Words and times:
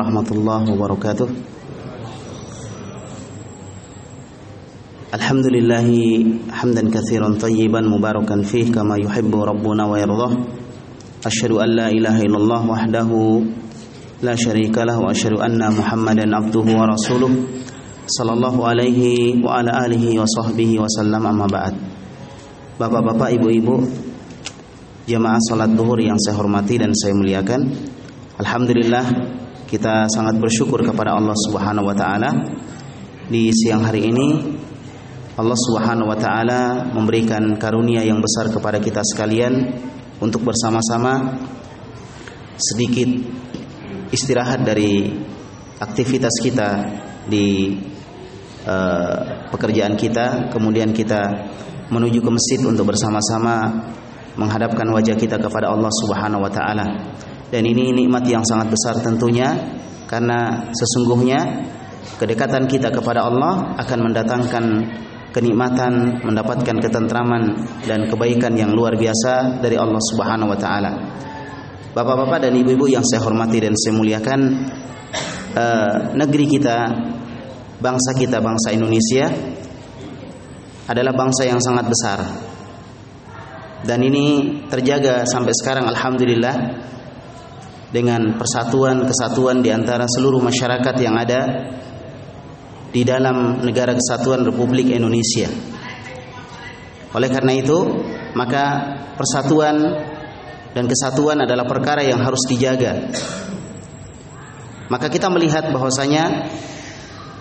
warahmatullahi 0.00 0.64
wabarakatuh. 0.72 1.28
Alhamdulillah 5.12 5.84
hamdan 6.48 6.88
katsiran 6.88 7.36
tayyiban 7.36 7.84
mubarakan 7.84 8.40
fih 8.40 8.72
kama 8.72 8.96
yuhibbu 8.96 9.44
rabbuna 9.44 9.84
wa 9.84 10.00
yardah. 10.00 10.32
Asyhadu 11.20 11.60
an 11.60 11.76
la 11.76 11.86
ilaha 11.92 12.24
illallah 12.24 12.60
wahdahu 12.64 13.44
la 14.24 14.32
syarika 14.40 14.88
lah 14.88 14.96
wa 14.96 15.12
asyhadu 15.12 15.36
anna 15.44 15.68
Muhammadan 15.68 16.32
abduhu 16.32 16.72
wa 16.72 16.88
rasuluh. 16.88 17.28
Sallallahu 18.08 18.64
alaihi 18.64 19.36
wa 19.44 19.60
ala 19.60 19.84
alihi 19.84 20.16
wa 20.16 20.24
sahbihi 20.24 20.80
wa 20.80 20.88
sallam 20.88 21.28
amma 21.28 21.44
ba'd. 21.44 21.76
Bapak-bapak, 22.80 23.36
ibu-ibu 23.36 23.84
jamaah 25.04 25.36
salat 25.44 25.76
zuhur 25.76 26.00
yang 26.00 26.16
saya 26.16 26.40
hormati 26.40 26.80
dan 26.80 26.96
saya 26.96 27.12
muliakan. 27.12 27.68
Alhamdulillah 28.40 29.04
kita 29.70 30.10
sangat 30.10 30.34
bersyukur 30.42 30.82
kepada 30.82 31.14
Allah 31.14 31.38
Subhanahu 31.46 31.86
wa 31.86 31.94
taala. 31.94 32.34
Di 33.30 33.54
siang 33.54 33.86
hari 33.86 34.10
ini 34.10 34.28
Allah 35.38 35.54
Subhanahu 35.54 36.10
wa 36.10 36.18
taala 36.18 36.90
memberikan 36.90 37.54
karunia 37.54 38.02
yang 38.02 38.18
besar 38.18 38.50
kepada 38.50 38.82
kita 38.82 38.98
sekalian 39.06 39.70
untuk 40.18 40.42
bersama-sama 40.42 41.38
sedikit 42.58 43.08
istirahat 44.10 44.66
dari 44.66 45.06
aktivitas 45.78 46.34
kita 46.42 46.70
di 47.30 47.78
uh, 48.66 49.46
pekerjaan 49.54 49.94
kita. 49.94 50.50
Kemudian 50.50 50.90
kita 50.90 51.30
menuju 51.94 52.18
ke 52.18 52.30
masjid 52.34 52.60
untuk 52.66 52.90
bersama-sama 52.90 53.86
menghadapkan 54.40 54.88
wajah 54.88 55.14
kita 55.20 55.36
kepada 55.36 55.68
Allah 55.68 55.92
Subhanahu 56.00 56.40
wa 56.40 56.50
taala 56.50 56.88
dan 57.52 57.62
ini 57.68 57.92
nikmat 57.92 58.24
yang 58.24 58.40
sangat 58.46 58.72
besar 58.72 58.96
tentunya 59.04 59.52
karena 60.08 60.72
sesungguhnya 60.72 61.68
kedekatan 62.16 62.64
kita 62.64 62.88
kepada 62.88 63.28
Allah 63.28 63.76
akan 63.76 63.98
mendatangkan 64.10 64.64
kenikmatan, 65.30 66.26
mendapatkan 66.26 66.76
ketentraman 66.82 67.42
dan 67.86 68.10
kebaikan 68.10 68.54
yang 68.58 68.74
luar 68.74 68.98
biasa 68.98 69.62
dari 69.62 69.78
Allah 69.78 70.02
Subhanahu 70.10 70.50
wa 70.50 70.58
taala. 70.58 70.92
Bapak-bapak 71.90 72.46
dan 72.46 72.54
ibu-ibu 72.54 72.86
yang 72.86 73.02
saya 73.02 73.22
hormati 73.22 73.58
dan 73.62 73.74
saya 73.74 73.94
muliakan, 73.94 74.40
eh, 75.54 75.96
negeri 76.14 76.46
kita, 76.46 76.78
bangsa 77.82 78.10
kita, 78.14 78.38
bangsa 78.38 78.74
Indonesia 78.74 79.26
adalah 80.86 81.14
bangsa 81.14 81.46
yang 81.46 81.58
sangat 81.62 81.86
besar. 81.86 82.49
Dan 83.80 84.04
ini 84.04 84.60
terjaga 84.68 85.24
sampai 85.24 85.56
sekarang 85.56 85.88
alhamdulillah 85.88 86.56
dengan 87.90 88.38
persatuan 88.38 89.02
kesatuan 89.08 89.64
di 89.64 89.72
antara 89.72 90.06
seluruh 90.06 90.38
masyarakat 90.38 90.94
yang 91.00 91.16
ada 91.18 91.40
di 92.90 93.02
dalam 93.06 93.62
negara 93.62 93.94
kesatuan 93.94 94.46
Republik 94.46 94.90
Indonesia. 94.94 95.50
Oleh 97.10 97.30
karena 97.30 97.58
itu, 97.58 97.78
maka 98.38 98.64
persatuan 99.18 99.76
dan 100.70 100.84
kesatuan 100.86 101.42
adalah 101.42 101.66
perkara 101.66 102.06
yang 102.06 102.22
harus 102.22 102.46
dijaga. 102.46 103.10
Maka 104.90 105.06
kita 105.10 105.30
melihat 105.30 105.70
bahwasanya 105.70 106.50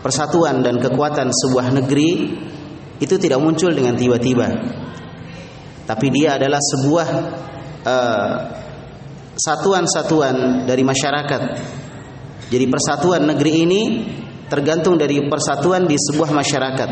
persatuan 0.01 0.65
dan 0.65 0.81
kekuatan 0.81 1.29
sebuah 1.29 1.73
negeri 1.73 2.37
itu 2.97 3.15
tidak 3.17 3.41
muncul 3.41 3.69
dengan 3.69 3.97
tiba-tiba. 3.97 4.47
Tapi 5.89 6.07
dia 6.13 6.37
adalah 6.37 6.61
sebuah 6.61 7.07
uh, 7.81 8.35
satuan-satuan 9.33 10.69
dari 10.69 10.85
masyarakat. 10.85 11.41
Jadi 12.53 12.65
persatuan 12.69 13.25
negeri 13.25 13.53
ini 13.65 13.81
tergantung 14.45 15.01
dari 15.01 15.17
persatuan 15.25 15.89
di 15.89 15.97
sebuah 15.97 16.29
masyarakat. 16.29 16.89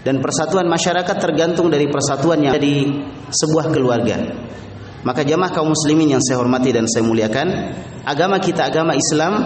Dan 0.00 0.22
persatuan 0.24 0.64
masyarakat 0.64 1.16
tergantung 1.20 1.68
dari 1.68 1.92
persatuan 1.92 2.40
yang 2.40 2.56
ada 2.56 2.62
di 2.64 2.88
sebuah 3.28 3.68
keluarga. 3.68 4.16
Maka 5.04 5.20
jamaah 5.20 5.52
kaum 5.52 5.76
muslimin 5.76 6.16
yang 6.16 6.22
saya 6.24 6.40
hormati 6.40 6.72
dan 6.72 6.88
saya 6.88 7.04
muliakan, 7.04 7.48
agama 8.06 8.40
kita 8.40 8.70
agama 8.70 8.96
Islam 8.96 9.44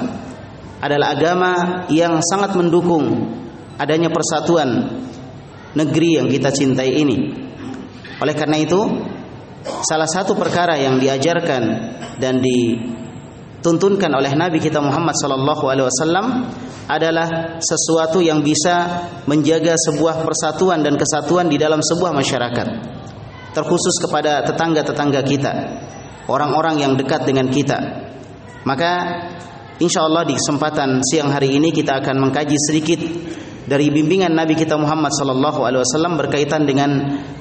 adalah 0.79 1.17
agama 1.17 1.53
yang 1.91 2.23
sangat 2.23 2.55
mendukung 2.55 3.35
adanya 3.81 4.13
persatuan 4.13 5.01
negeri 5.75 6.23
yang 6.23 6.29
kita 6.31 6.55
cintai 6.55 6.93
ini. 7.03 7.50
Oleh 8.21 8.37
karena 8.37 8.61
itu, 8.61 8.81
salah 9.85 10.09
satu 10.09 10.37
perkara 10.37 10.77
yang 10.77 11.01
diajarkan 11.01 11.63
dan 12.21 12.41
dituntunkan 12.41 14.13
oleh 14.13 14.33
Nabi 14.37 14.61
kita 14.61 14.81
Muhammad 14.81 15.17
wasallam 15.17 16.27
adalah 16.91 17.57
sesuatu 17.63 18.19
yang 18.19 18.43
bisa 18.43 19.07
menjaga 19.25 19.79
sebuah 19.79 20.27
persatuan 20.27 20.83
dan 20.83 20.99
kesatuan 20.99 21.47
di 21.47 21.57
dalam 21.57 21.79
sebuah 21.81 22.13
masyarakat. 22.13 22.69
Terkhusus 23.51 23.99
kepada 24.03 24.47
tetangga-tetangga 24.47 25.21
kita, 25.27 25.53
orang-orang 26.27 26.83
yang 26.83 26.93
dekat 26.95 27.27
dengan 27.27 27.51
kita. 27.51 27.79
Maka 28.63 28.93
insya 29.81 30.05
Allah 30.05 30.29
di 30.29 30.37
kesempatan 30.37 31.01
siang 31.03 31.33
hari 31.33 31.57
ini 31.57 31.73
kita 31.73 32.05
akan 32.05 32.29
mengkaji 32.29 32.57
sedikit 32.59 33.01
dari 33.67 33.93
bimbingan 33.93 34.33
Nabi 34.33 34.57
kita 34.57 34.77
Muhammad 34.81 35.13
sallallahu 35.13 35.61
alaihi 35.65 35.83
wasallam 35.85 36.17
berkaitan 36.17 36.65
dengan 36.65 36.91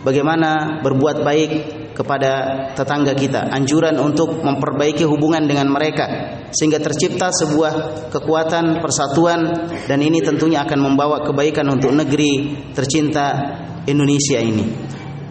bagaimana 0.04 0.82
berbuat 0.84 1.24
baik 1.24 1.52
kepada 2.00 2.32
tetangga 2.80 3.12
kita, 3.12 3.52
anjuran 3.52 4.00
untuk 4.00 4.40
memperbaiki 4.40 5.04
hubungan 5.04 5.44
dengan 5.44 5.68
mereka 5.68 6.08
sehingga 6.48 6.80
tercipta 6.80 7.28
sebuah 7.28 8.08
kekuatan 8.08 8.80
persatuan 8.80 9.68
dan 9.84 10.00
ini 10.00 10.24
tentunya 10.24 10.64
akan 10.64 10.80
membawa 10.80 11.20
kebaikan 11.28 11.68
untuk 11.68 11.92
negeri 11.92 12.56
tercinta 12.72 13.36
Indonesia 13.84 14.40
ini. 14.40 14.66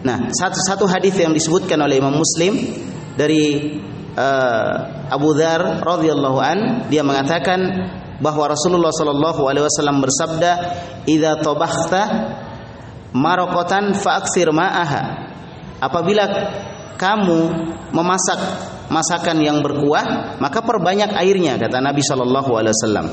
Nah, 0.05 0.29
satu-satu 0.29 0.85
hadis 0.85 1.17
yang 1.17 1.33
disebutkan 1.33 1.81
oleh 1.81 1.97
Imam 1.97 2.15
Muslim 2.15 2.55
dari 3.17 3.75
uh, 4.13 4.73
Abu 5.09 5.33
Dzar 5.35 5.81
radhiyallahu 5.81 6.37
an 6.39 6.57
dia 6.87 7.01
mengatakan 7.01 7.59
bahwa 8.19 8.51
Rasulullah 8.51 8.91
sallallahu 8.91 9.47
alaihi 9.47 9.65
wasallam 9.65 10.03
bersabda, 10.03 10.51
"Idza 11.07 11.39
tabakhta 11.39 12.01
maraqatan 13.15 13.95
fa'aktsir 13.95 14.51
ma'aha." 14.51 15.01
Apabila 15.79 16.23
kamu 16.99 17.39
memasak 17.95 18.39
masakan 18.91 19.39
yang 19.39 19.63
berkuah, 19.63 20.35
maka 20.43 20.59
perbanyak 20.59 21.15
airnya 21.15 21.55
kata 21.55 21.79
Nabi 21.79 22.03
sallallahu 22.03 22.51
alaihi 22.59 22.75
wasallam. 22.75 23.07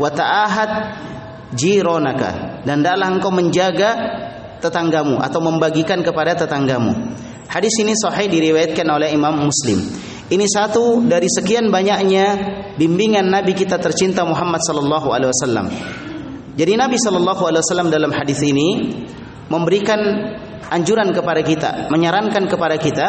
Wa 0.00 0.08
ta'ahad 0.08 0.70
jironaka 1.52 2.64
dan 2.64 2.80
dalam 2.80 3.20
engkau 3.20 3.28
menjaga 3.28 3.92
tetanggamu 4.64 5.20
atau 5.20 5.40
membagikan 5.44 6.00
kepada 6.00 6.32
tetanggamu. 6.32 7.12
Hadis 7.52 7.76
ini 7.84 7.92
sahih 7.92 8.32
diriwayatkan 8.32 8.88
oleh 8.88 9.12
Imam 9.12 9.36
Muslim. 9.36 9.84
Ini 10.32 10.48
satu 10.48 11.04
dari 11.04 11.28
sekian 11.28 11.68
banyaknya 11.68 12.26
bimbingan 12.80 13.28
Nabi 13.28 13.52
kita 13.52 13.76
tercinta 13.76 14.24
Muhammad 14.24 14.64
sallallahu 14.64 15.12
alaihi 15.12 15.28
wasallam. 15.28 15.66
Jadi 16.56 16.72
Nabi 16.72 16.96
sallallahu 16.96 17.42
alaihi 17.44 17.60
wasallam 17.60 17.92
dalam 17.92 18.08
hadis 18.16 18.40
ini 18.40 18.96
memberikan 19.52 20.00
anjuran 20.72 21.12
kepada 21.12 21.44
kita, 21.44 21.70
menyarankan 21.92 22.48
kepada 22.48 22.80
kita 22.80 23.06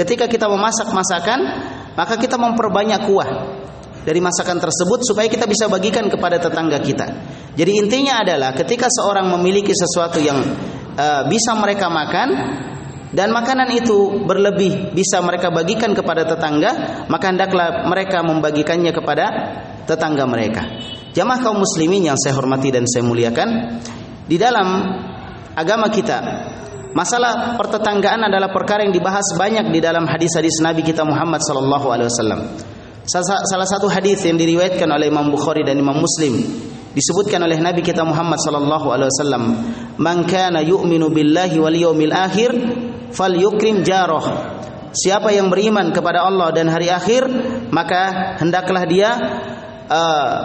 ketika 0.00 0.24
kita 0.24 0.48
memasak 0.48 0.88
masakan, 0.96 1.44
maka 1.92 2.16
kita 2.16 2.40
memperbanyak 2.40 3.04
kuah 3.04 3.30
dari 4.08 4.24
masakan 4.24 4.56
tersebut 4.56 5.04
supaya 5.04 5.28
kita 5.28 5.44
bisa 5.44 5.68
bagikan 5.68 6.08
kepada 6.08 6.40
tetangga 6.40 6.80
kita. 6.80 7.06
Jadi 7.52 7.84
intinya 7.84 8.24
adalah 8.24 8.56
ketika 8.56 8.88
seorang 8.88 9.28
memiliki 9.28 9.76
sesuatu 9.76 10.24
yang 10.24 10.40
uh, 10.96 11.28
bisa 11.28 11.52
mereka 11.52 11.92
makan 11.92 12.28
dan 13.12 13.28
makanan 13.28 13.68
itu 13.76 14.24
berlebih 14.24 14.96
bisa 14.96 15.20
mereka 15.20 15.52
bagikan 15.52 15.92
kepada 15.92 16.24
tetangga, 16.24 17.04
maka 17.12 17.28
hendaklah 17.28 17.84
mereka 17.84 18.24
membagikannya 18.24 18.92
kepada 18.92 19.24
tetangga 19.84 20.24
mereka. 20.24 20.64
Jamaah 21.12 21.44
kaum 21.44 21.60
muslimin 21.60 22.08
yang 22.08 22.16
saya 22.16 22.32
hormati 22.40 22.72
dan 22.72 22.88
saya 22.88 23.04
muliakan, 23.04 23.48
di 24.24 24.40
dalam 24.40 24.68
agama 25.52 25.92
kita 25.92 26.18
Masalah 26.92 27.56
pertetanggaan 27.56 28.28
adalah 28.28 28.52
perkara 28.52 28.84
yang 28.84 28.92
dibahas 28.92 29.32
banyak 29.32 29.72
di 29.72 29.80
dalam 29.80 30.04
hadis-hadis 30.04 30.60
Nabi 30.60 30.84
kita 30.84 31.08
Muhammad 31.08 31.40
sallallahu 31.40 31.88
alaihi 31.88 32.12
wasallam. 32.12 32.40
Salah 33.08 33.64
satu 33.64 33.88
hadis 33.88 34.20
yang 34.28 34.36
diriwayatkan 34.36 34.84
oleh 34.84 35.08
Imam 35.08 35.32
Bukhari 35.32 35.64
dan 35.64 35.80
Imam 35.80 35.96
Muslim 35.96 36.36
disebutkan 36.92 37.40
oleh 37.48 37.56
Nabi 37.64 37.80
kita 37.80 38.04
Muhammad 38.04 38.36
sallallahu 38.44 38.92
alaihi 38.92 39.08
wasallam, 39.08 39.44
"Man 39.96 40.28
kana 40.28 40.60
yu'minu 40.60 41.08
billahi 41.08 41.56
wal 41.56 41.72
yawmil 41.72 42.12
akhir 42.12 42.52
falyukrim 43.12 43.84
jarah." 43.86 44.60
Siapa 44.92 45.32
yang 45.32 45.48
beriman 45.48 45.88
kepada 45.88 46.28
Allah 46.28 46.52
dan 46.52 46.68
hari 46.68 46.92
akhir, 46.92 47.24
maka 47.72 48.36
hendaklah 48.36 48.84
dia 48.84 49.10
uh, 49.88 50.36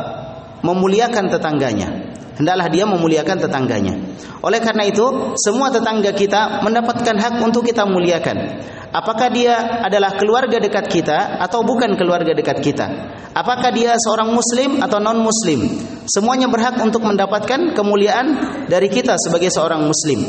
memuliakan 0.64 1.28
tetangganya. 1.28 2.16
Hendaklah 2.40 2.72
dia 2.72 2.88
memuliakan 2.88 3.44
tetangganya. 3.44 3.98
Oleh 4.46 4.62
karena 4.62 4.86
itu, 4.88 5.36
semua 5.42 5.74
tetangga 5.74 6.14
kita 6.14 6.62
mendapatkan 6.64 7.18
hak 7.18 7.44
untuk 7.44 7.66
kita 7.66 7.84
muliakan. 7.84 8.62
Apakah 8.94 9.28
dia 9.34 9.84
adalah 9.84 10.16
keluarga 10.16 10.62
dekat 10.64 10.88
kita 10.88 11.44
atau 11.44 11.66
bukan 11.66 12.00
keluarga 12.00 12.32
dekat 12.32 12.64
kita? 12.64 12.88
Apakah 13.36 13.74
dia 13.74 13.98
seorang 14.00 14.32
muslim 14.32 14.80
atau 14.80 15.02
non 15.02 15.20
muslim? 15.20 15.60
Semuanya 16.08 16.48
berhak 16.48 16.80
untuk 16.80 17.04
mendapatkan 17.04 17.76
kemuliaan 17.76 18.28
dari 18.72 18.88
kita 18.88 19.20
sebagai 19.20 19.52
seorang 19.52 19.84
muslim. 19.84 20.24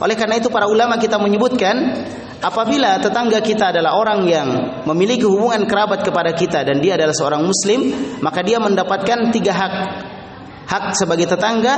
Oleh 0.00 0.16
karena 0.16 0.40
itu 0.40 0.48
para 0.48 0.64
ulama 0.64 0.96
kita 0.96 1.20
menyebutkan 1.20 1.76
apabila 2.40 2.96
tetangga 3.04 3.44
kita 3.44 3.68
adalah 3.68 4.00
orang 4.00 4.24
yang 4.24 4.48
memiliki 4.88 5.28
hubungan 5.28 5.68
kerabat 5.68 6.00
kepada 6.00 6.32
kita 6.32 6.64
dan 6.64 6.80
dia 6.80 6.96
adalah 6.96 7.12
seorang 7.12 7.44
muslim, 7.44 7.92
maka 8.24 8.40
dia 8.40 8.56
mendapatkan 8.56 9.28
tiga 9.28 9.52
hak. 9.52 9.74
Hak 10.70 10.84
sebagai 10.96 11.28
tetangga, 11.28 11.74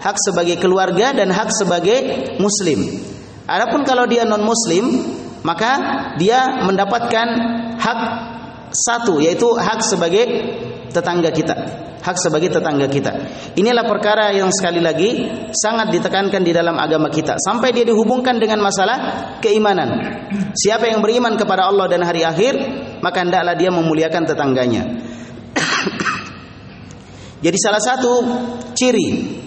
hak 0.00 0.16
sebagai 0.16 0.56
keluarga 0.56 1.12
dan 1.12 1.28
hak 1.28 1.52
sebagai 1.52 1.98
muslim. 2.40 3.04
Adapun 3.44 3.84
kalau 3.84 4.08
dia 4.08 4.24
non 4.24 4.46
muslim, 4.46 5.04
maka 5.44 5.72
dia 6.16 6.64
mendapatkan 6.64 7.26
hak 7.76 8.00
satu 8.72 9.20
yaitu 9.20 9.48
hak 9.56 9.80
sebagai 9.80 10.24
tetangga 10.92 11.30
kita 11.32 11.88
hak 12.08 12.16
sebagai 12.16 12.48
tetangga 12.48 12.86
kita. 12.88 13.12
Inilah 13.58 13.84
perkara 13.84 14.32
yang 14.32 14.48
sekali 14.54 14.80
lagi 14.80 15.28
sangat 15.52 15.92
ditekankan 15.92 16.40
di 16.40 16.52
dalam 16.54 16.78
agama 16.78 17.10
kita 17.10 17.36
sampai 17.36 17.74
dia 17.74 17.84
dihubungkan 17.84 18.38
dengan 18.40 18.62
masalah 18.62 18.96
keimanan. 19.44 20.22
Siapa 20.54 20.88
yang 20.88 21.04
beriman 21.04 21.36
kepada 21.36 21.68
Allah 21.68 21.86
dan 21.90 22.06
hari 22.06 22.24
akhir, 22.24 22.54
maka 23.04 23.18
hendaklah 23.20 23.54
dia 23.58 23.68
memuliakan 23.68 24.24
tetangganya. 24.24 24.82
Jadi 27.44 27.58
salah 27.60 27.82
satu 27.82 28.12
ciri 28.74 29.38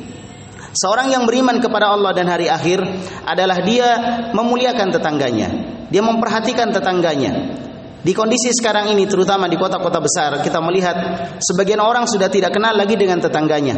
seorang 0.72 1.12
yang 1.12 1.24
beriman 1.28 1.60
kepada 1.60 1.92
Allah 1.92 2.16
dan 2.16 2.30
hari 2.32 2.48
akhir 2.48 2.80
adalah 3.28 3.60
dia 3.64 3.90
memuliakan 4.32 4.88
tetangganya. 4.94 5.50
Dia 5.92 6.00
memperhatikan 6.00 6.72
tetangganya. 6.72 7.60
Di 8.02 8.18
kondisi 8.18 8.50
sekarang 8.50 8.90
ini 8.98 9.06
terutama 9.06 9.46
di 9.46 9.62
kota-kota 9.62 10.02
besar 10.02 10.42
kita 10.42 10.58
melihat 10.58 10.98
sebagian 11.38 11.78
orang 11.78 12.10
sudah 12.10 12.34
tidak 12.34 12.50
kenal 12.50 12.74
lagi 12.74 12.98
dengan 12.98 13.22
tetangganya. 13.22 13.78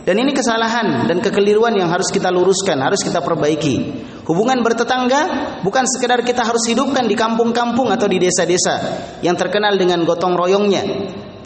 Dan 0.00 0.16
ini 0.16 0.34
kesalahan 0.34 1.06
dan 1.06 1.22
kekeliruan 1.22 1.76
yang 1.78 1.86
harus 1.86 2.10
kita 2.10 2.34
luruskan, 2.34 2.82
harus 2.82 2.98
kita 3.04 3.22
perbaiki. 3.22 4.02
Hubungan 4.26 4.58
bertetangga 4.66 5.22
bukan 5.62 5.86
sekedar 5.86 6.26
kita 6.26 6.42
harus 6.42 6.66
hidupkan 6.66 7.06
di 7.06 7.14
kampung-kampung 7.14 7.94
atau 7.94 8.10
di 8.10 8.18
desa-desa 8.18 8.74
yang 9.22 9.38
terkenal 9.38 9.78
dengan 9.78 10.02
gotong 10.02 10.34
royongnya. 10.34 10.82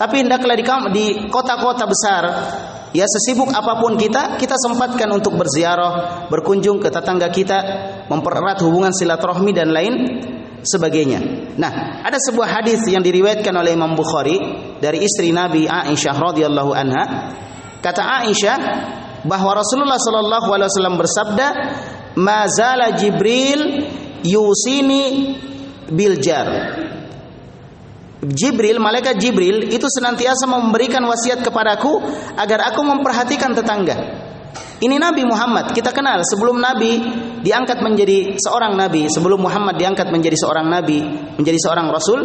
Tapi 0.00 0.24
hendaklah 0.24 0.56
di 0.90 1.28
kota-kota 1.28 1.84
besar 1.84 2.24
Ya 2.94 3.10
sesibuk 3.10 3.50
apa 3.50 3.82
pun 3.82 3.98
kita, 3.98 4.38
kita 4.38 4.54
sempatkan 4.54 5.10
untuk 5.10 5.34
berziarah, 5.34 6.30
berkunjung 6.30 6.78
ke 6.78 6.94
tetangga 6.94 7.26
kita, 7.26 7.58
mempererat 8.06 8.62
hubungan 8.62 8.94
silaturahmi 8.94 9.50
dan 9.50 9.74
lain 9.74 9.94
sebagainya. 10.64 11.20
Nah, 11.60 12.02
ada 12.02 12.16
sebuah 12.18 12.60
hadis 12.60 12.82
yang 12.88 13.04
diriwayatkan 13.04 13.54
oleh 13.54 13.76
Imam 13.76 13.92
Bukhari 13.94 14.40
dari 14.80 15.04
istri 15.04 15.30
Nabi 15.30 15.68
Aisyah 15.68 16.16
radhiyallahu 16.16 16.72
anha. 16.72 17.04
Kata 17.84 18.24
Aisyah 18.24 18.58
bahwa 19.28 19.60
Rasulullah 19.60 20.00
sallallahu 20.00 20.48
alaihi 20.48 20.68
wasallam 20.72 20.96
bersabda, 20.96 21.46
"Mazala 22.16 22.96
Jibril 22.96 23.88
yusini 24.24 25.36
biljar." 25.92 26.48
Jibril, 28.24 28.80
malaikat 28.80 29.20
Jibril 29.20 29.68
itu 29.68 29.84
senantiasa 29.84 30.48
memberikan 30.48 31.04
wasiat 31.04 31.44
kepadaku 31.44 32.00
agar 32.40 32.72
aku 32.72 32.80
memperhatikan 32.80 33.52
tetangga. 33.52 34.23
Ini 34.82 34.96
Nabi 35.00 35.22
Muhammad, 35.24 35.72
kita 35.72 35.90
kenal 35.94 36.22
sebelum 36.26 36.60
Nabi 36.60 36.98
diangkat 37.44 37.84
menjadi 37.84 38.40
seorang 38.40 38.74
nabi, 38.74 39.06
sebelum 39.12 39.44
Muhammad 39.44 39.76
diangkat 39.76 40.08
menjadi 40.08 40.36
seorang 40.40 40.66
nabi, 40.66 41.04
menjadi 41.36 41.58
seorang 41.60 41.86
rasul, 41.92 42.20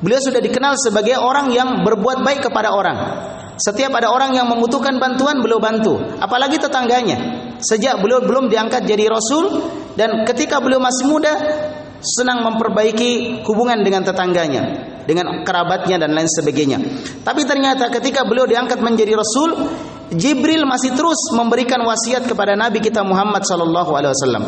beliau 0.00 0.20
sudah 0.20 0.40
dikenal 0.40 0.80
sebagai 0.80 1.20
orang 1.20 1.52
yang 1.52 1.84
berbuat 1.84 2.24
baik 2.24 2.48
kepada 2.48 2.72
orang. 2.72 2.98
Setiap 3.60 3.92
ada 3.92 4.08
orang 4.08 4.32
yang 4.32 4.48
membutuhkan 4.48 4.96
bantuan, 4.96 5.44
beliau 5.44 5.60
bantu, 5.60 6.00
apalagi 6.16 6.56
tetangganya. 6.56 7.16
Sejak 7.60 8.00
beliau 8.00 8.24
belum 8.24 8.48
diangkat 8.48 8.88
jadi 8.88 9.12
rasul 9.12 9.52
dan 10.00 10.24
ketika 10.24 10.64
beliau 10.64 10.80
masih 10.80 11.04
muda 11.04 11.34
senang 12.00 12.40
memperbaiki 12.40 13.44
hubungan 13.44 13.84
dengan 13.84 14.00
tetangganya, 14.00 14.62
dengan 15.04 15.44
kerabatnya 15.44 16.00
dan 16.00 16.16
lain 16.16 16.24
sebagainya. 16.24 16.80
Tapi 17.20 17.44
ternyata 17.44 17.92
ketika 17.92 18.24
beliau 18.24 18.48
diangkat 18.48 18.80
menjadi 18.80 19.20
rasul, 19.20 19.52
Jibril 20.10 20.66
masih 20.66 20.90
terus 20.98 21.30
memberikan 21.38 21.78
wasiat 21.86 22.26
kepada 22.26 22.58
Nabi 22.58 22.82
kita 22.82 23.06
Muhammad 23.06 23.46
sallallahu 23.46 23.94
alaihi 23.94 24.12
wasallam. 24.14 24.44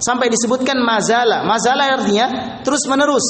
Sampai 0.00 0.32
disebutkan 0.32 0.80
mazala. 0.80 1.44
Mazala 1.44 2.00
artinya 2.00 2.58
terus 2.64 2.88
menerus. 2.88 3.24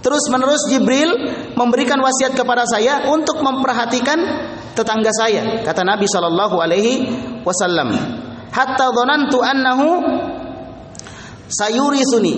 Terus 0.00 0.24
menerus 0.32 0.64
Jibril 0.70 1.10
memberikan 1.58 2.00
wasiat 2.00 2.32
kepada 2.32 2.64
saya 2.64 3.10
untuk 3.10 3.42
memperhatikan 3.42 4.18
tetangga 4.76 5.10
saya, 5.10 5.64
kata 5.64 5.82
Nabi 5.82 6.06
sallallahu 6.06 6.56
alaihi 6.60 6.92
wasallam. 7.42 7.96
Hatta 8.52 8.86
dhanantu 8.92 9.40
annahu 9.42 9.88
sayurisuni. 11.50 12.34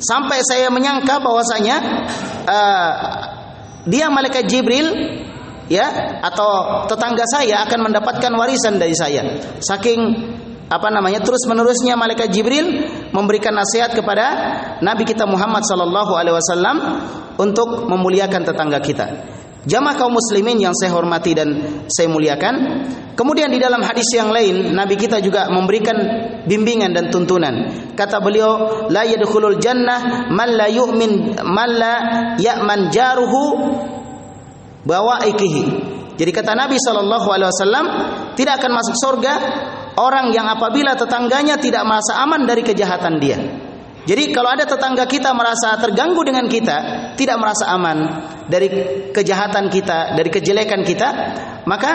Sampai 0.00 0.40
saya 0.44 0.72
menyangka 0.72 1.20
bahwasanya 1.20 1.76
uh, 2.48 2.92
dia 3.84 4.08
malaikat 4.08 4.48
Jibril 4.48 4.88
ya 5.70 6.18
atau 6.20 6.84
tetangga 6.90 7.22
saya 7.30 7.62
akan 7.64 7.88
mendapatkan 7.88 8.32
warisan 8.34 8.76
dari 8.76 8.92
saya. 8.92 9.22
Saking 9.62 10.00
apa 10.70 10.86
namanya 10.90 11.22
terus 11.22 11.46
menerusnya 11.46 11.94
malaikat 11.94 12.30
Jibril 12.30 12.66
memberikan 13.10 13.54
nasihat 13.54 13.94
kepada 13.94 14.26
Nabi 14.82 15.02
kita 15.06 15.26
Muhammad 15.26 15.66
sallallahu 15.66 16.14
alaihi 16.14 16.34
wasallam 16.34 16.76
untuk 17.38 17.86
memuliakan 17.86 18.42
tetangga 18.42 18.78
kita. 18.82 19.06
Jamaah 19.60 19.92
kaum 19.92 20.16
muslimin 20.16 20.56
yang 20.56 20.72
saya 20.72 20.96
hormati 20.96 21.36
dan 21.36 21.48
saya 21.92 22.08
muliakan. 22.08 22.80
Kemudian 23.12 23.52
di 23.52 23.60
dalam 23.60 23.84
hadis 23.84 24.08
yang 24.16 24.32
lain 24.32 24.72
Nabi 24.72 24.96
kita 24.96 25.20
juga 25.20 25.52
memberikan 25.52 25.92
bimbingan 26.48 26.96
dan 26.96 27.12
tuntunan. 27.12 27.68
Kata 27.92 28.24
beliau, 28.24 28.88
la 28.88 29.04
yadkhulul 29.04 29.60
jannah 29.60 30.32
man 30.32 30.56
la 30.56 30.64
yu'min 30.64 31.36
man 31.44 31.70
la 31.76 31.94
ya'man 32.40 32.88
jaruhu 32.88 33.44
bawa 34.84 35.24
ikihi. 35.28 35.64
Jadi 36.20 36.30
kata 36.36 36.52
Nabi 36.52 36.76
Shallallahu 36.76 37.28
Alaihi 37.32 37.48
Wasallam 37.48 37.86
tidak 38.36 38.60
akan 38.60 38.72
masuk 38.76 38.96
surga 38.96 39.34
orang 39.96 40.28
yang 40.36 40.44
apabila 40.52 40.92
tetangganya 40.92 41.56
tidak 41.56 41.80
merasa 41.88 42.20
aman 42.20 42.44
dari 42.44 42.60
kejahatan 42.60 43.16
dia. 43.16 43.40
Jadi 44.00 44.32
kalau 44.32 44.52
ada 44.52 44.64
tetangga 44.64 45.04
kita 45.04 45.32
merasa 45.36 45.76
terganggu 45.76 46.24
dengan 46.24 46.48
kita, 46.48 47.12
tidak 47.16 47.36
merasa 47.36 47.68
aman 47.68 47.98
dari 48.48 48.68
kejahatan 49.12 49.68
kita, 49.68 50.16
dari 50.16 50.28
kejelekan 50.32 50.80
kita, 50.80 51.08
maka 51.68 51.90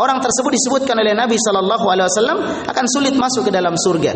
orang 0.00 0.20
tersebut 0.20 0.52
disebutkan 0.52 0.96
oleh 0.96 1.12
Nabi 1.12 1.36
Shallallahu 1.36 1.86
Alaihi 1.92 2.08
Wasallam 2.08 2.38
akan 2.68 2.84
sulit 2.88 3.14
masuk 3.16 3.48
ke 3.48 3.52
dalam 3.52 3.76
surga. 3.76 4.12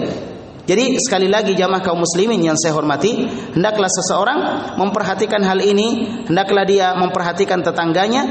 Jadi 0.66 0.98
sekali 0.98 1.30
lagi 1.30 1.54
jamaah 1.54 1.78
kaum 1.78 2.02
muslimin 2.02 2.42
yang 2.42 2.58
saya 2.58 2.74
hormati, 2.74 3.14
hendaklah 3.54 3.86
seseorang 3.86 4.38
memperhatikan 4.74 5.38
hal 5.46 5.62
ini, 5.62 6.10
hendaklah 6.26 6.66
dia 6.66 6.90
memperhatikan 6.98 7.62
tetangganya 7.62 8.26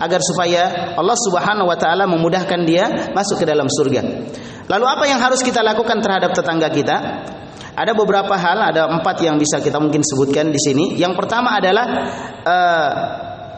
agar 0.00 0.20
supaya 0.24 0.96
Allah 0.96 1.12
Subhanahu 1.12 1.68
wa 1.68 1.76
taala 1.76 2.08
memudahkan 2.08 2.60
dia 2.64 3.12
masuk 3.12 3.44
ke 3.44 3.46
dalam 3.46 3.68
surga. 3.68 4.00
Lalu 4.64 4.84
apa 4.88 5.04
yang 5.04 5.20
harus 5.20 5.44
kita 5.44 5.60
lakukan 5.60 6.00
terhadap 6.00 6.32
tetangga 6.32 6.72
kita? 6.72 6.96
Ada 7.74 7.92
beberapa 7.92 8.32
hal, 8.32 8.70
ada 8.70 8.88
empat 8.88 9.20
yang 9.20 9.36
bisa 9.36 9.60
kita 9.60 9.76
mungkin 9.76 10.00
sebutkan 10.00 10.48
di 10.48 10.60
sini. 10.62 10.96
Yang 10.96 11.20
pertama 11.20 11.58
adalah 11.58 11.86
uh, 12.46 12.90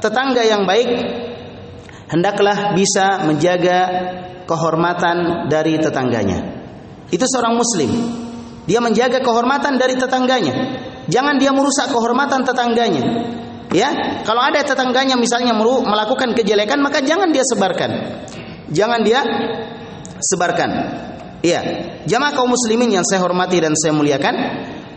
tetangga 0.02 0.42
yang 0.42 0.66
baik 0.66 0.88
hendaklah 2.11 2.75
bisa 2.75 3.23
menjaga 3.28 3.78
kehormatan 4.49 5.47
dari 5.47 5.78
tetangganya. 5.78 6.56
Itu 7.11 7.25
seorang 7.27 7.55
muslim. 7.55 7.91
Dia 8.67 8.83
menjaga 8.83 9.23
kehormatan 9.23 9.79
dari 9.79 9.95
tetangganya. 9.95 10.55
Jangan 11.07 11.39
dia 11.39 11.55
merusak 11.55 11.91
kehormatan 11.91 12.43
tetangganya. 12.43 13.03
Ya, 13.71 14.23
kalau 14.23 14.43
ada 14.43 14.63
tetangganya 14.63 15.15
misalnya 15.19 15.55
melakukan 15.59 16.35
kejelekan 16.35 16.83
maka 16.83 17.03
jangan 17.03 17.31
dia 17.31 17.47
sebarkan. 17.47 17.91
Jangan 18.75 19.01
dia 19.07 19.21
sebarkan. 20.19 20.71
Iya, 21.47 21.61
jamaah 22.11 22.35
kaum 22.35 22.51
muslimin 22.51 22.91
yang 22.91 23.07
saya 23.07 23.23
hormati 23.23 23.63
dan 23.63 23.77
saya 23.79 23.95
muliakan, 23.95 24.35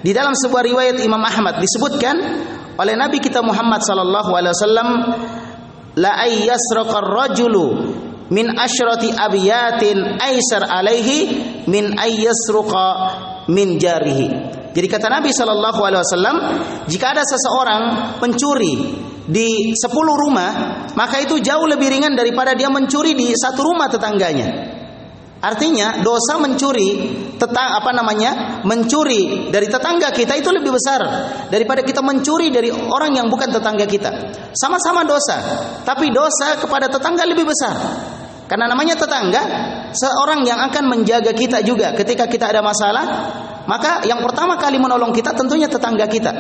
di 0.02 0.16
dalam 0.16 0.34
sebuah 0.34 0.66
riwayat 0.66 0.98
Imam 1.04 1.22
Ahmad 1.22 1.62
disebutkan 1.62 2.16
oleh 2.80 2.96
Nabi 2.96 3.20
kita 3.20 3.44
Muhammad 3.44 3.84
sallallahu 3.84 4.32
alaihi 4.32 4.54
wasallam 4.56 4.90
la 6.00 6.12
ayyasraqar 6.24 7.06
rajulu 7.06 7.68
min 8.30 8.50
asyrati 8.54 9.14
abiyatin 9.14 10.22
aisar 10.22 10.66
alaihi 10.66 11.66
min 11.66 11.98
ayyasruqa 11.98 12.88
min 13.50 13.78
jarihi. 13.82 14.28
Jadi 14.70 14.86
kata 14.86 15.10
Nabi 15.10 15.34
Shallallahu 15.34 15.82
Alaihi 15.82 16.02
Wasallam, 16.06 16.38
jika 16.86 17.18
ada 17.18 17.26
seseorang 17.26 17.82
pencuri 18.22 18.78
di 19.26 19.74
10 19.74 19.90
rumah, 20.14 20.52
maka 20.94 21.22
itu 21.26 21.42
jauh 21.42 21.66
lebih 21.66 21.90
ringan 21.90 22.14
daripada 22.14 22.54
dia 22.54 22.70
mencuri 22.70 23.18
di 23.18 23.34
satu 23.34 23.66
rumah 23.66 23.90
tetangganya. 23.90 24.78
Artinya 25.40 26.04
dosa 26.04 26.36
mencuri 26.36 27.16
tetang 27.40 27.80
apa 27.80 27.96
namanya? 27.96 28.60
mencuri 28.68 29.48
dari 29.48 29.72
tetangga 29.72 30.12
kita 30.12 30.36
itu 30.36 30.52
lebih 30.52 30.76
besar 30.76 31.00
daripada 31.48 31.80
kita 31.80 32.04
mencuri 32.04 32.52
dari 32.52 32.68
orang 32.76 33.16
yang 33.16 33.32
bukan 33.32 33.48
tetangga 33.48 33.88
kita. 33.88 34.12
Sama-sama 34.52 35.08
dosa, 35.08 35.40
tapi 35.88 36.12
dosa 36.12 36.60
kepada 36.60 36.92
tetangga 36.92 37.24
lebih 37.24 37.48
besar. 37.48 37.72
Karena 38.50 38.66
namanya 38.66 38.98
tetangga, 38.98 39.42
seorang 39.94 40.42
yang 40.42 40.58
akan 40.58 40.90
menjaga 40.90 41.38
kita 41.38 41.62
juga 41.62 41.94
ketika 41.94 42.26
kita 42.26 42.50
ada 42.50 42.66
masalah, 42.66 43.06
maka 43.70 44.02
yang 44.10 44.26
pertama 44.26 44.58
kali 44.58 44.82
menolong 44.82 45.14
kita 45.14 45.38
tentunya 45.38 45.70
tetangga 45.70 46.10
kita. 46.10 46.34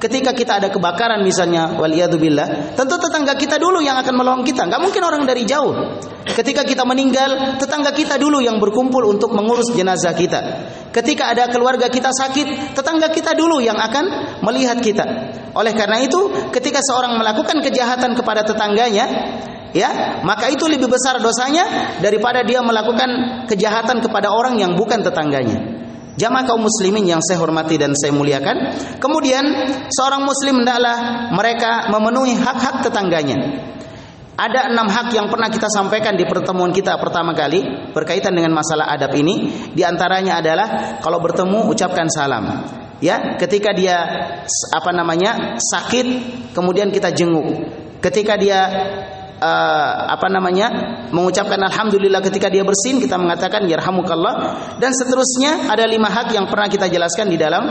Ketika 0.00 0.32
kita 0.32 0.56
ada 0.56 0.72
kebakaran 0.72 1.20
misalnya, 1.20 1.76
waliyadzubillah, 1.76 2.72
tentu 2.72 2.96
tetangga 2.96 3.36
kita 3.36 3.60
dulu 3.60 3.84
yang 3.84 4.00
akan 4.00 4.16
menolong 4.16 4.48
kita. 4.48 4.64
Nggak 4.64 4.80
mungkin 4.80 5.02
orang 5.04 5.28
dari 5.28 5.44
jauh. 5.44 5.76
Ketika 6.24 6.64
kita 6.64 6.88
meninggal, 6.88 7.60
tetangga 7.60 7.92
kita 7.92 8.16
dulu 8.16 8.40
yang 8.40 8.56
berkumpul 8.56 9.04
untuk 9.04 9.36
mengurus 9.36 9.68
jenazah 9.76 10.16
kita. 10.16 10.40
Ketika 10.88 11.36
ada 11.36 11.52
keluarga 11.52 11.92
kita 11.92 12.16
sakit, 12.16 12.72
tetangga 12.72 13.12
kita 13.12 13.36
dulu 13.36 13.60
yang 13.60 13.76
akan 13.76 14.40
melihat 14.40 14.80
kita. 14.80 15.04
Oleh 15.52 15.76
karena 15.76 16.00
itu, 16.00 16.48
ketika 16.48 16.80
seorang 16.80 17.20
melakukan 17.20 17.60
kejahatan 17.60 18.16
kepada 18.16 18.40
tetangganya, 18.48 19.04
ya, 19.76 20.20
maka 20.22 20.50
itu 20.50 20.66
lebih 20.66 20.90
besar 20.90 21.18
dosanya 21.22 21.96
daripada 22.02 22.42
dia 22.46 22.62
melakukan 22.62 23.44
kejahatan 23.46 24.02
kepada 24.02 24.30
orang 24.30 24.58
yang 24.58 24.74
bukan 24.74 25.02
tetangganya. 25.02 25.80
Jamaah 26.20 26.44
kaum 26.44 26.66
muslimin 26.66 27.06
yang 27.08 27.22
saya 27.24 27.40
hormati 27.40 27.80
dan 27.80 27.96
saya 27.96 28.12
muliakan. 28.12 28.76
Kemudian 29.00 29.40
seorang 29.88 30.20
muslim 30.26 30.60
hendaklah 30.60 31.32
mereka 31.32 31.88
memenuhi 31.88 32.36
hak-hak 32.36 32.84
tetangganya. 32.84 33.38
Ada 34.40 34.72
enam 34.72 34.88
hak 34.88 35.12
yang 35.12 35.28
pernah 35.28 35.52
kita 35.52 35.68
sampaikan 35.68 36.16
di 36.16 36.24
pertemuan 36.24 36.72
kita 36.72 36.96
pertama 36.96 37.36
kali 37.36 37.92
berkaitan 37.92 38.32
dengan 38.32 38.56
masalah 38.56 38.88
adab 38.88 39.12
ini. 39.16 39.68
Di 39.76 39.84
antaranya 39.84 40.40
adalah 40.40 40.68
kalau 41.00 41.20
bertemu 41.20 41.68
ucapkan 41.68 42.08
salam. 42.08 42.64
Ya, 43.00 43.36
ketika 43.40 43.72
dia 43.72 43.96
apa 44.76 44.90
namanya 44.92 45.56
sakit, 45.56 46.06
kemudian 46.52 46.92
kita 46.92 47.12
jenguk. 47.12 47.48
Ketika 48.00 48.36
dia 48.40 48.60
uh, 49.40 49.90
apa 50.12 50.28
namanya 50.28 50.68
mengucapkan 51.10 51.58
alhamdulillah 51.58 52.20
ketika 52.20 52.52
dia 52.52 52.62
bersin 52.62 53.00
kita 53.00 53.16
mengatakan 53.16 53.64
yarhamukallah 53.66 54.56
dan 54.76 54.92
seterusnya 54.92 55.72
ada 55.72 55.88
lima 55.88 56.12
hak 56.12 56.36
yang 56.36 56.46
pernah 56.46 56.68
kita 56.68 56.86
jelaskan 56.86 57.32
di 57.32 57.40
dalam 57.40 57.64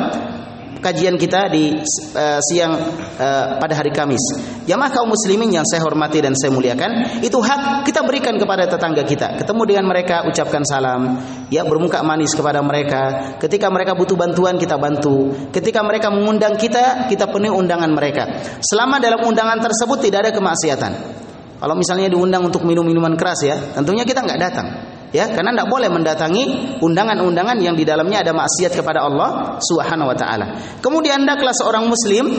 kajian 0.80 1.20
kita 1.20 1.52
di 1.52 1.76
uh, 2.16 2.40
siang 2.40 2.74
uh, 3.20 3.60
pada 3.60 3.76
hari 3.76 3.92
Kamis. 3.92 4.24
Jamaah 4.64 4.92
kaum 4.92 5.12
muslimin 5.12 5.52
yang 5.52 5.68
saya 5.68 5.84
hormati 5.84 6.24
dan 6.24 6.34
saya 6.40 6.56
muliakan, 6.56 7.20
itu 7.20 7.36
hak 7.36 7.84
kita 7.84 8.02
berikan 8.08 8.40
kepada 8.40 8.66
tetangga 8.66 9.04
kita. 9.04 9.36
Ketemu 9.36 9.62
dengan 9.68 9.86
mereka 9.92 10.24
ucapkan 10.26 10.64
salam, 10.64 11.20
ya 11.52 11.68
bermuka 11.68 12.00
manis 12.02 12.32
kepada 12.32 12.64
mereka. 12.64 13.36
Ketika 13.38 13.68
mereka 13.68 13.94
butuh 13.94 14.16
bantuan 14.16 14.56
kita 14.56 14.80
bantu. 14.80 15.36
Ketika 15.52 15.84
mereka 15.84 16.10
mengundang 16.10 16.56
kita, 16.56 17.12
kita 17.12 17.28
penuhi 17.28 17.52
undangan 17.52 17.92
mereka. 17.92 18.24
Selama 18.64 19.04
dalam 19.04 19.20
undangan 19.28 19.60
tersebut 19.60 20.00
tidak 20.00 20.30
ada 20.30 20.32
kemaksiatan. 20.32 21.28
Kalau 21.60 21.76
misalnya 21.76 22.08
diundang 22.08 22.48
untuk 22.48 22.64
minum 22.64 22.88
minuman 22.88 23.20
keras 23.20 23.44
ya, 23.44 23.56
tentunya 23.76 24.08
kita 24.08 24.24
nggak 24.24 24.40
datang. 24.40 24.68
Ya, 25.10 25.26
karena 25.26 25.52
tidak 25.52 25.74
boleh 25.74 25.90
mendatangi 25.90 26.44
undangan-undangan 26.86 27.58
yang 27.60 27.74
di 27.74 27.82
dalamnya 27.82 28.22
ada 28.22 28.32
maksiat 28.32 28.78
kepada 28.78 29.04
Allah 29.04 29.58
Subhanahu 29.58 30.08
wa 30.08 30.16
taala. 30.16 30.46
Kemudian 30.80 31.26
hendaklah 31.26 31.52
seorang 31.52 31.90
muslim 31.90 32.30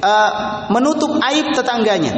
uh, 0.00 0.30
menutup 0.70 1.18
aib 1.18 1.50
tetangganya. 1.50 2.14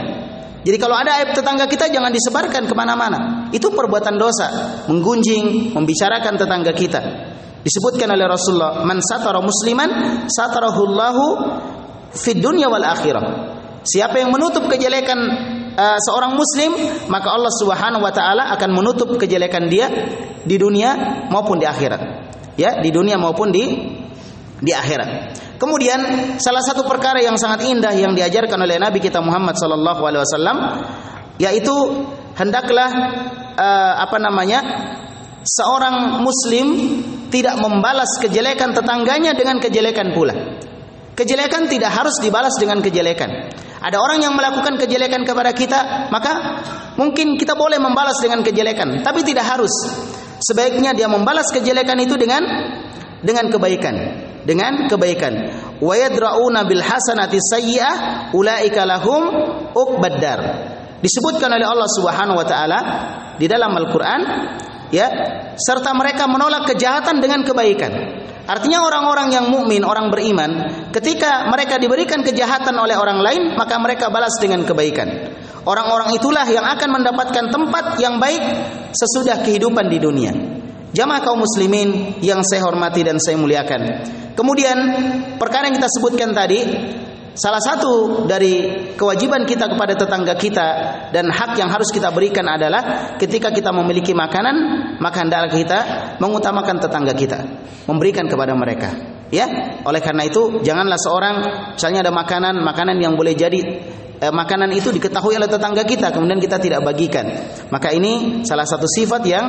Jadi 0.65 0.77
kalau 0.77 0.97
ada 0.97 1.21
aib 1.21 1.33
tetangga 1.33 1.65
kita 1.67 1.89
jangan 1.89 2.13
disebarkan 2.13 2.69
ke 2.69 2.75
mana-mana. 2.77 3.49
Itu 3.51 3.73
perbuatan 3.73 4.15
dosa, 4.21 4.47
menggunjing, 4.93 5.73
membicarakan 5.73 6.37
tetangga 6.37 6.73
kita. 6.77 7.01
Disebutkan 7.65 8.13
oleh 8.13 8.29
Rasulullah, 8.29 8.85
"Man 8.85 9.01
satara 9.01 9.41
musliman, 9.41 9.89
satarahullahu 10.29 11.25
fid 12.13 12.45
dunya 12.45 12.69
wal 12.69 12.85
akhirah." 12.85 13.25
Siapa 13.85 14.21
yang 14.21 14.33
menutup 14.33 14.65
kejelekan 14.69 15.21
uh, 15.75 15.99
seorang 15.99 16.39
muslim, 16.39 16.73
maka 17.11 17.29
Allah 17.35 17.53
Subhanahu 17.53 18.03
wa 18.03 18.13
taala 18.15 18.51
akan 18.55 18.71
menutup 18.73 19.15
kejelekan 19.19 19.69
dia 19.69 19.91
di 20.43 20.57
dunia 20.57 21.27
maupun 21.29 21.59
di 21.59 21.67
akhirat. 21.67 22.03
Ya, 22.55 22.79
di 22.79 22.95
dunia 22.95 23.19
maupun 23.19 23.51
di 23.51 23.65
di 24.63 24.73
akhirat. 24.73 25.35
Kemudian 25.59 26.01
salah 26.39 26.63
satu 26.63 26.87
perkara 26.87 27.19
yang 27.21 27.35
sangat 27.35 27.67
indah 27.67 27.95
yang 27.95 28.15
diajarkan 28.15 28.59
oleh 28.59 28.79
Nabi 28.79 29.03
kita 29.03 29.19
Muhammad 29.19 29.59
sallallahu 29.59 30.03
alaihi 30.03 30.23
wasallam 30.23 30.57
yaitu 31.39 31.75
hendaklah 32.39 32.91
uh, 33.59 33.93
apa 34.03 34.17
namanya? 34.23 34.61
seorang 35.45 36.25
muslim 36.25 36.67
tidak 37.29 37.61
membalas 37.61 38.17
kejelekan 38.17 38.73
tetangganya 38.73 39.37
dengan 39.37 39.61
kejelekan 39.61 40.17
pula. 40.17 40.33
Kejelekan 41.15 41.71
tidak 41.71 41.95
harus 41.95 42.19
dibalas 42.19 42.57
dengan 42.59 42.83
kejelekan. 42.83 43.53
Ada 43.85 44.01
orang 44.01 44.25
yang 44.25 44.33
melakukan 44.33 44.81
kejelekan 44.81 45.29
kepada 45.29 45.53
kita, 45.53 46.09
maka 46.09 46.65
mungkin 46.97 47.37
kita 47.37 47.53
boleh 47.53 47.77
membalas 47.77 48.17
dengan 48.17 48.41
kejelekan, 48.41 49.05
tapi 49.05 49.21
tidak 49.21 49.45
harus. 49.45 49.73
Sebaiknya 50.41 50.97
dia 50.97 51.05
membalas 51.05 51.53
kejelekan 51.53 52.01
itu 52.01 52.17
dengan 52.17 52.41
dengan 53.21 53.53
kebaikan, 53.53 53.97
dengan 54.49 54.89
kebaikan. 54.89 55.33
Wa 55.85 55.95
yadra'una 56.01 56.65
bil 56.65 56.81
hasanati 56.81 57.37
sayyi'ah 57.37 58.33
ulaika 58.33 58.89
lahum 58.89 59.23
uqbaddar. 59.77 60.41
Disebutkan 61.05 61.53
oleh 61.53 61.69
Allah 61.69 61.89
Subhanahu 61.93 62.41
wa 62.41 62.47
taala 62.49 62.81
di 63.37 63.45
dalam 63.45 63.77
Al-Qur'an 63.77 64.21
ya, 64.91 65.07
serta 65.57 65.95
mereka 65.97 66.27
menolak 66.27 66.69
kejahatan 66.75 67.23
dengan 67.23 67.47
kebaikan. 67.47 67.93
Artinya 68.45 68.85
orang-orang 68.85 69.33
yang 69.33 69.49
mukmin, 69.49 69.81
orang 69.89 70.13
beriman, 70.13 70.51
ketika 70.93 71.49
mereka 71.49 71.81
diberikan 71.81 72.21
kejahatan 72.21 72.77
oleh 72.77 72.93
orang 72.93 73.25
lain, 73.25 73.43
maka 73.57 73.81
mereka 73.81 74.13
balas 74.13 74.37
dengan 74.37 74.69
kebaikan. 74.69 75.33
Orang-orang 75.65 76.13
itulah 76.13 76.45
yang 76.45 76.65
akan 76.69 77.01
mendapatkan 77.01 77.49
tempat 77.49 77.97
yang 77.97 78.21
baik 78.21 78.45
sesudah 78.93 79.41
kehidupan 79.41 79.89
di 79.89 79.97
dunia. 79.97 80.33
Jamaah 80.93 81.25
kaum 81.25 81.41
muslimin 81.41 82.21
yang 82.21 82.45
saya 82.45 82.69
hormati 82.69 83.01
dan 83.01 83.17
saya 83.17 83.41
muliakan. 83.41 83.81
Kemudian 84.37 84.77
perkara 85.41 85.73
yang 85.73 85.81
kita 85.81 85.89
sebutkan 85.89 86.37
tadi 86.37 86.61
Salah 87.35 87.59
satu 87.59 88.25
dari 88.31 88.87
kewajiban 88.95 89.43
kita 89.43 89.67
kepada 89.67 89.99
tetangga 89.99 90.39
kita 90.39 90.69
dan 91.11 91.35
hak 91.35 91.59
yang 91.59 91.67
harus 91.67 91.91
kita 91.91 92.15
berikan 92.15 92.47
adalah 92.47 93.15
ketika 93.19 93.51
kita 93.51 93.75
memiliki 93.75 94.15
makanan, 94.15 94.55
maka 95.03 95.27
hendaklah 95.27 95.51
kita 95.51 95.79
mengutamakan 96.23 96.79
tetangga 96.79 97.11
kita, 97.11 97.39
memberikan 97.91 98.31
kepada 98.31 98.55
mereka. 98.55 98.95
Ya, 99.35 99.51
oleh 99.83 99.99
karena 99.99 100.31
itu 100.31 100.63
janganlah 100.63 100.95
seorang 100.95 101.37
misalnya 101.75 102.07
ada 102.07 102.15
makanan, 102.15 102.55
makanan 102.63 103.03
yang 103.03 103.19
boleh 103.19 103.35
jadi 103.35 103.61
eh, 104.23 104.31
makanan 104.31 104.71
itu 104.71 104.95
diketahui 104.95 105.35
oleh 105.35 105.51
tetangga 105.51 105.83
kita 105.83 106.15
kemudian 106.15 106.39
kita 106.39 106.63
tidak 106.63 106.87
bagikan. 106.87 107.51
Maka 107.67 107.91
ini 107.91 108.47
salah 108.47 108.63
satu 108.63 108.87
sifat 108.87 109.23
yang 109.27 109.47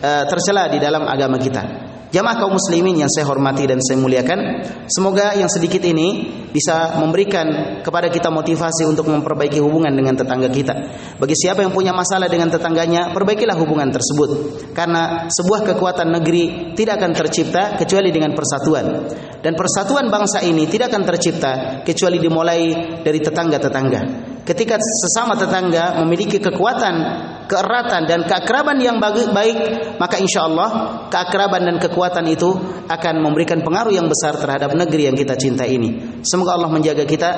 eh, 0.00 0.24
tercela 0.24 0.72
di 0.72 0.80
dalam 0.80 1.04
agama 1.04 1.36
kita. 1.36 1.95
Jamaah 2.16 2.40
kaum 2.40 2.56
muslimin 2.56 2.96
yang 2.96 3.12
saya 3.12 3.28
hormati 3.28 3.68
dan 3.68 3.76
saya 3.84 4.00
muliakan, 4.00 4.64
semoga 4.88 5.36
yang 5.36 5.52
sedikit 5.52 5.84
ini 5.84 6.32
bisa 6.48 6.96
memberikan 6.96 7.44
kepada 7.84 8.08
kita 8.08 8.32
motivasi 8.32 8.88
untuk 8.88 9.12
memperbaiki 9.12 9.60
hubungan 9.60 9.92
dengan 9.92 10.16
tetangga 10.16 10.48
kita. 10.48 10.74
Bagi 11.20 11.36
siapa 11.36 11.60
yang 11.60 11.76
punya 11.76 11.92
masalah 11.92 12.24
dengan 12.32 12.48
tetangganya, 12.48 13.12
perbaikilah 13.12 13.52
hubungan 13.60 13.92
tersebut. 13.92 14.30
Karena 14.72 15.28
sebuah 15.28 15.68
kekuatan 15.76 16.08
negeri 16.16 16.72
tidak 16.72 17.04
akan 17.04 17.12
tercipta 17.12 17.76
kecuali 17.76 18.08
dengan 18.08 18.32
persatuan. 18.32 19.12
Dan 19.44 19.52
persatuan 19.52 20.08
bangsa 20.08 20.40
ini 20.40 20.64
tidak 20.72 20.96
akan 20.96 21.04
tercipta 21.04 21.84
kecuali 21.84 22.16
dimulai 22.16 22.96
dari 23.04 23.20
tetangga-tetangga. 23.20 24.00
Ketika 24.40 24.80
sesama 24.80 25.36
tetangga 25.36 26.00
memiliki 26.00 26.40
kekuatan 26.40 26.94
keeratan 27.46 28.06
dan 28.06 28.26
keakraban 28.26 28.78
yang 28.82 28.98
baik, 29.00 29.56
maka 29.96 30.18
insya 30.18 30.46
Allah 30.46 30.68
keakraban 31.08 31.62
dan 31.64 31.76
kekuatan 31.78 32.26
itu 32.26 32.50
akan 32.86 33.14
memberikan 33.22 33.62
pengaruh 33.62 33.94
yang 33.94 34.06
besar 34.10 34.38
terhadap 34.38 34.74
negeri 34.74 35.10
yang 35.10 35.16
kita 35.16 35.34
cinta 35.38 35.66
ini. 35.66 36.20
Semoga 36.26 36.58
Allah 36.58 36.70
menjaga 36.70 37.06
kita, 37.06 37.30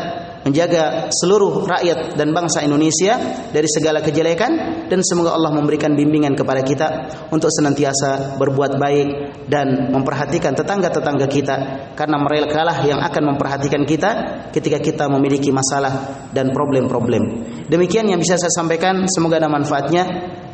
menjaga 0.45 1.13
seluruh 1.13 1.65
rakyat 1.69 2.17
dan 2.17 2.33
bangsa 2.33 2.65
Indonesia 2.65 3.17
dari 3.53 3.69
segala 3.69 4.01
kejelekan 4.01 4.87
dan 4.89 5.01
semoga 5.05 5.37
Allah 5.37 5.53
memberikan 5.53 5.93
bimbingan 5.93 6.33
kepada 6.33 6.65
kita 6.65 6.89
untuk 7.29 7.53
senantiasa 7.53 8.41
berbuat 8.41 8.81
baik 8.81 9.09
dan 9.49 9.93
memperhatikan 9.93 10.57
tetangga-tetangga 10.57 11.27
kita 11.29 11.57
karena 11.93 12.17
mereka 12.17 12.65
lah 12.65 12.81
yang 12.85 13.01
akan 13.05 13.37
memperhatikan 13.37 13.85
kita 13.85 14.11
ketika 14.53 14.79
kita 14.81 15.05
memiliki 15.11 15.53
masalah 15.53 16.29
dan 16.33 16.53
problem-problem. 16.53 17.45
Demikian 17.69 18.09
yang 18.09 18.21
bisa 18.21 18.41
saya 18.41 18.53
sampaikan, 18.57 19.05
semoga 19.13 19.37
ada 19.37 19.53
manfaatnya. 19.53 19.98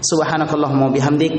Subhanakallahumma 0.04 0.92
bihamdik 0.92 1.32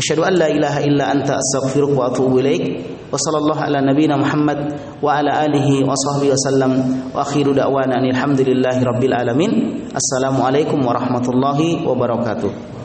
Asyhadu 0.00 0.24
an 0.24 0.32
la 0.38 0.48
ilaha 0.48 0.80
illa 0.80 1.12
anta 1.12 1.36
astaghfiruka 1.36 1.92
wa 1.92 2.08
atubu 2.08 2.40
ilaik. 2.40 2.64
Wa 3.12 3.18
sallallahu 3.20 3.60
ala 3.60 3.84
nabiyyina 3.84 4.16
Muhammad 4.16 4.58
wa 5.02 5.18
ala 5.18 5.44
alihi 5.44 5.84
wa 5.84 5.92
sahbihi 5.92 6.32
wasallam. 6.32 6.72
Wa 7.12 7.20
akhiru 7.20 7.52
da'wana 7.52 8.00
alhamdulillahi 8.00 8.80
rabbil 8.80 9.12
alamin. 9.12 9.52
Assalamualaikum 9.92 10.80
warahmatullahi 10.80 11.84
wabarakatuh. 11.84 12.70